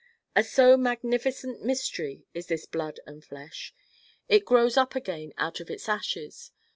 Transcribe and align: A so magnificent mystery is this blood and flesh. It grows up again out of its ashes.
A 0.35 0.43
so 0.43 0.77
magnificent 0.77 1.63
mystery 1.63 2.25
is 2.33 2.47
this 2.47 2.65
blood 2.65 2.99
and 3.05 3.23
flesh. 3.23 3.71
It 4.27 4.45
grows 4.45 4.75
up 4.75 4.95
again 4.95 5.31
out 5.37 5.59
of 5.59 5.69
its 5.69 5.87
ashes. 5.87 6.51